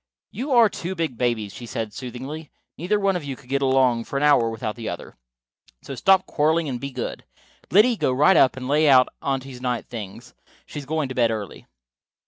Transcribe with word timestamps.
"You 0.31 0.49
are 0.53 0.67
two 0.67 0.95
big 0.95 1.15
babies," 1.15 1.53
she 1.53 1.67
said 1.67 1.93
soothingly. 1.93 2.49
"Neither 2.75 2.99
one 2.99 3.15
of 3.15 3.23
you 3.23 3.35
could 3.35 3.49
get 3.49 3.61
along 3.61 4.05
for 4.05 4.17
an 4.17 4.23
hour 4.23 4.49
without 4.49 4.75
the 4.75 4.89
other. 4.89 5.15
So 5.83 5.93
stop 5.93 6.25
quarreling 6.25 6.67
and 6.67 6.81
be 6.81 6.89
good. 6.89 7.23
Liddy, 7.69 7.95
go 7.97 8.11
right 8.11 8.35
up 8.35 8.57
and 8.57 8.67
lay 8.67 8.89
out 8.89 9.09
Aunty's 9.21 9.61
night 9.61 9.85
things. 9.85 10.33
She 10.65 10.79
is 10.79 10.87
going 10.87 11.07
to 11.09 11.13
bed 11.15 11.29
early." 11.29 11.67